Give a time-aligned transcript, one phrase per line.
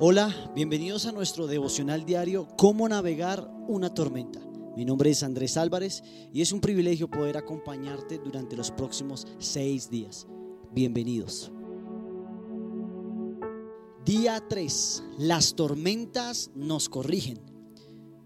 [0.00, 4.40] Hola, bienvenidos a nuestro devocional diario Cómo navegar una tormenta.
[4.76, 9.88] Mi nombre es Andrés Álvarez y es un privilegio poder acompañarte durante los próximos seis
[9.88, 10.26] días.
[10.72, 11.52] Bienvenidos.
[14.04, 15.04] Día 3.
[15.18, 17.38] Las tormentas nos corrigen.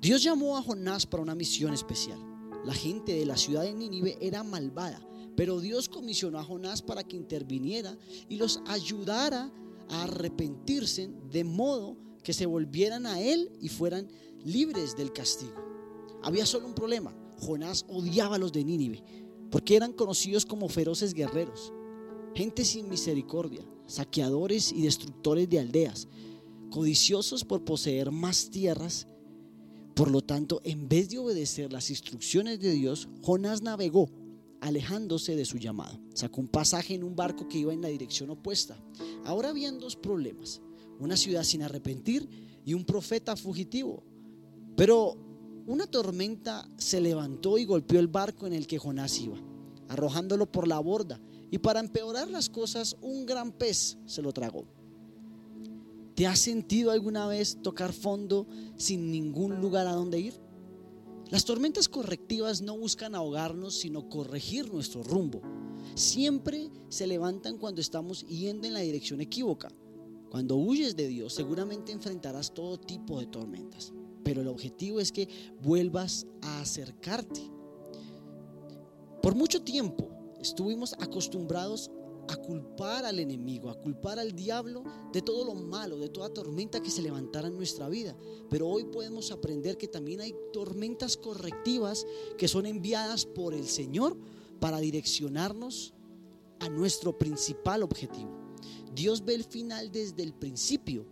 [0.00, 2.18] Dios llamó a Jonás para una misión especial.
[2.64, 5.00] La gente de la ciudad de Nínive era malvada,
[5.36, 7.96] pero Dios comisionó a Jonás para que interviniera
[8.28, 9.52] y los ayudara
[9.92, 14.08] arrepentirse de modo que se volvieran a Él y fueran
[14.44, 15.54] libres del castigo.
[16.22, 17.14] Había solo un problema.
[17.38, 19.02] Jonás odiaba a los de Nínive
[19.50, 21.72] porque eran conocidos como feroces guerreros,
[22.34, 26.08] gente sin misericordia, saqueadores y destructores de aldeas,
[26.70, 29.06] codiciosos por poseer más tierras.
[29.94, 34.08] Por lo tanto, en vez de obedecer las instrucciones de Dios, Jonás navegó
[34.62, 35.98] alejándose de su llamado.
[36.14, 38.78] Sacó un pasaje en un barco que iba en la dirección opuesta.
[39.24, 40.62] Ahora habían dos problemas,
[41.00, 42.28] una ciudad sin arrepentir
[42.64, 44.04] y un profeta fugitivo.
[44.76, 45.16] Pero
[45.66, 49.36] una tormenta se levantó y golpeó el barco en el que Jonás iba,
[49.88, 51.20] arrojándolo por la borda.
[51.50, 54.64] Y para empeorar las cosas, un gran pez se lo tragó.
[56.14, 58.46] ¿Te has sentido alguna vez tocar fondo
[58.76, 60.41] sin ningún lugar a donde ir?
[61.32, 65.40] Las tormentas correctivas no buscan ahogarnos, sino corregir nuestro rumbo.
[65.94, 69.72] Siempre se levantan cuando estamos yendo en la dirección equívoca.
[70.28, 73.94] Cuando huyes de Dios, seguramente enfrentarás todo tipo de tormentas.
[74.22, 75.26] Pero el objetivo es que
[75.62, 77.40] vuelvas a acercarte.
[79.22, 81.90] Por mucho tiempo estuvimos acostumbrados
[82.28, 86.80] a culpar al enemigo, a culpar al diablo de todo lo malo, de toda tormenta
[86.80, 88.16] que se levantara en nuestra vida.
[88.50, 92.06] Pero hoy podemos aprender que también hay tormentas correctivas
[92.38, 94.16] que son enviadas por el Señor
[94.60, 95.94] para direccionarnos
[96.60, 98.30] a nuestro principal objetivo.
[98.94, 101.06] Dios ve el final desde el principio,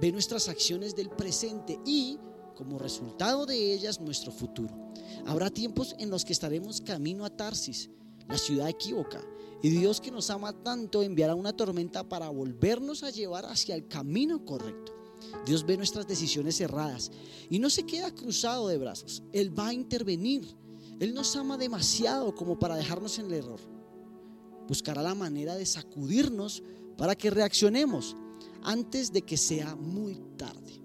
[0.00, 2.18] ve nuestras acciones del presente y
[2.54, 4.92] como resultado de ellas nuestro futuro.
[5.26, 7.88] Habrá tiempos en los que estaremos camino a Tarsis,
[8.30, 9.20] la ciudad equívoca,
[9.62, 13.86] y Dios que nos ama tanto enviará una tormenta para volvernos a llevar hacia el
[13.88, 14.94] camino correcto.
[15.44, 17.10] Dios ve nuestras decisiones erradas
[17.50, 19.22] y no se queda cruzado de brazos.
[19.32, 20.46] Él va a intervenir.
[20.98, 23.60] Él nos ama demasiado como para dejarnos en el error.
[24.66, 26.62] Buscará la manera de sacudirnos
[26.96, 28.16] para que reaccionemos
[28.62, 30.80] antes de que sea muy tarde.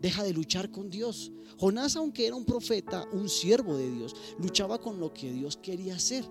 [0.00, 1.32] Deja de luchar con Dios.
[1.58, 5.96] Jonás, aunque era un profeta, un siervo de Dios, luchaba con lo que Dios quería
[5.96, 6.24] hacer.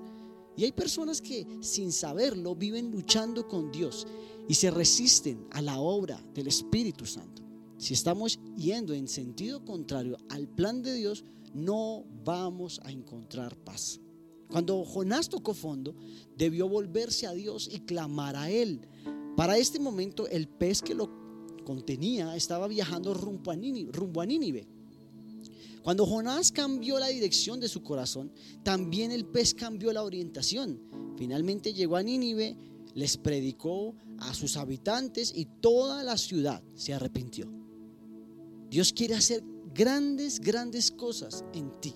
[0.56, 4.06] Y hay personas que sin saberlo viven luchando con Dios
[4.48, 7.42] y se resisten a la obra del Espíritu Santo.
[7.78, 14.00] Si estamos yendo en sentido contrario al plan de Dios, no vamos a encontrar paz.
[14.48, 15.96] Cuando Jonás tocó fondo,
[16.38, 18.88] debió volverse a Dios y clamar a Él.
[19.36, 21.10] Para este momento, el pez que lo
[21.66, 24.68] contenía estaba viajando rumbo a Nínive.
[25.84, 28.32] Cuando Jonás cambió la dirección de su corazón,
[28.64, 30.80] también el pez cambió la orientación.
[31.18, 32.58] Finalmente llegó a Nínive,
[32.94, 37.52] les predicó a sus habitantes y toda la ciudad se arrepintió.
[38.70, 41.94] Dios quiere hacer grandes, grandes cosas en ti.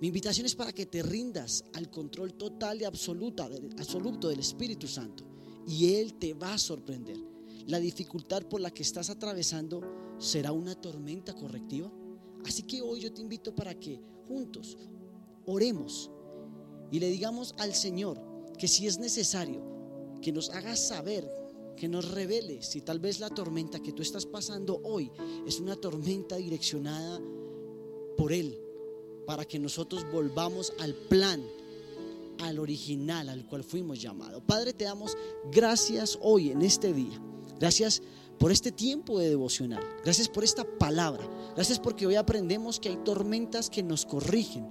[0.00, 4.86] Mi invitación es para que te rindas al control total y absoluta, absoluto del Espíritu
[4.86, 5.24] Santo
[5.66, 7.18] y Él te va a sorprender.
[7.66, 9.82] La dificultad por la que estás atravesando
[10.18, 11.90] será una tormenta correctiva.
[12.46, 14.78] Así que hoy yo te invito para que juntos
[15.46, 16.10] oremos
[16.90, 18.20] y le digamos al Señor
[18.56, 19.62] que si es necesario,
[20.22, 21.28] que nos haga saber,
[21.76, 25.10] que nos revele si tal vez la tormenta que tú estás pasando hoy
[25.46, 27.20] es una tormenta direccionada
[28.16, 28.58] por Él,
[29.26, 31.44] para que nosotros volvamos al plan,
[32.38, 34.42] al original al cual fuimos llamados.
[34.46, 35.16] Padre, te damos
[35.50, 37.20] gracias hoy en este día.
[37.58, 38.02] Gracias
[38.38, 39.82] por este tiempo de devocional.
[40.04, 41.28] Gracias por esta palabra.
[41.54, 44.66] Gracias porque hoy aprendemos que hay tormentas que nos corrigen,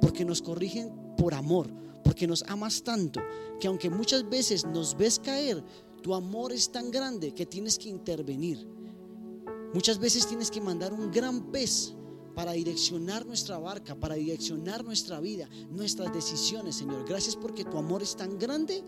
[0.00, 1.68] porque nos corrigen por amor,
[2.04, 3.20] porque nos amas tanto,
[3.58, 5.62] que aunque muchas veces nos ves caer,
[6.02, 8.66] tu amor es tan grande que tienes que intervenir.
[9.72, 11.94] Muchas veces tienes que mandar un gran pez
[12.34, 17.06] para direccionar nuestra barca, para direccionar nuestra vida, nuestras decisiones, Señor.
[17.08, 18.84] Gracias porque tu amor es tan grande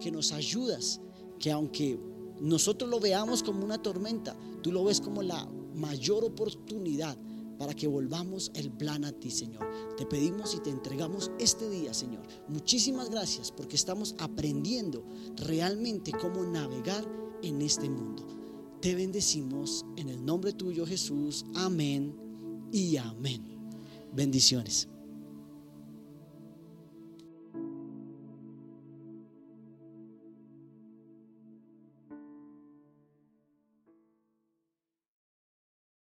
[0.00, 1.00] que nos ayudas,
[1.38, 1.98] que aunque
[2.40, 7.16] nosotros lo veamos como una tormenta, tú lo ves como la mayor oportunidad
[7.58, 9.66] para que volvamos el plan a ti, Señor.
[9.96, 12.22] Te pedimos y te entregamos este día, Señor.
[12.48, 15.04] Muchísimas gracias porque estamos aprendiendo
[15.36, 17.04] realmente cómo navegar
[17.42, 18.26] en este mundo.
[18.80, 21.44] Te bendecimos en el nombre tuyo, Jesús.
[21.54, 22.14] Amén
[22.72, 23.42] y amén.
[24.12, 24.88] Bendiciones.